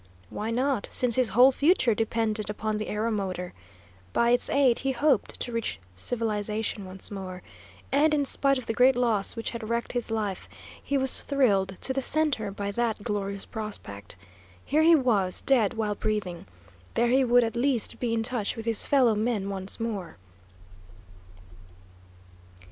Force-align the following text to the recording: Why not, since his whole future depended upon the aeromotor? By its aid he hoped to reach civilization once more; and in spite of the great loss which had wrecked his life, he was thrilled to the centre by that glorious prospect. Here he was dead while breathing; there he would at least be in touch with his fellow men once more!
Why 0.31 0.49
not, 0.49 0.87
since 0.89 1.15
his 1.15 1.29
whole 1.29 1.51
future 1.51 1.93
depended 1.93 2.49
upon 2.49 2.77
the 2.77 2.87
aeromotor? 2.89 3.53
By 4.13 4.31
its 4.31 4.49
aid 4.49 4.79
he 4.79 4.93
hoped 4.93 5.39
to 5.39 5.51
reach 5.51 5.79
civilization 5.95 6.85
once 6.85 7.11
more; 7.11 7.43
and 7.91 8.11
in 8.11 8.25
spite 8.25 8.57
of 8.57 8.65
the 8.65 8.73
great 8.73 8.95
loss 8.95 9.35
which 9.35 9.51
had 9.51 9.69
wrecked 9.69 9.91
his 9.91 10.09
life, 10.09 10.49
he 10.83 10.97
was 10.97 11.21
thrilled 11.21 11.75
to 11.81 11.93
the 11.93 12.01
centre 12.01 12.49
by 12.49 12.71
that 12.71 13.03
glorious 13.03 13.45
prospect. 13.45 14.15
Here 14.65 14.81
he 14.81 14.95
was 14.95 15.43
dead 15.43 15.75
while 15.75 15.93
breathing; 15.93 16.47
there 16.95 17.09
he 17.09 17.23
would 17.23 17.43
at 17.43 17.55
least 17.55 17.99
be 17.99 18.11
in 18.11 18.23
touch 18.23 18.55
with 18.55 18.65
his 18.65 18.83
fellow 18.83 19.13
men 19.13 19.51
once 19.51 19.79
more! 19.79 20.17